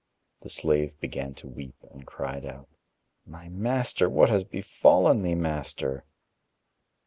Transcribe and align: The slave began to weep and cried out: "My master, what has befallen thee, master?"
The 0.41 0.49
slave 0.49 0.99
began 0.99 1.35
to 1.35 1.47
weep 1.47 1.75
and 1.91 2.07
cried 2.07 2.43
out: 2.43 2.67
"My 3.23 3.49
master, 3.49 4.09
what 4.09 4.29
has 4.31 4.43
befallen 4.43 5.21
thee, 5.21 5.35
master?" 5.35 6.05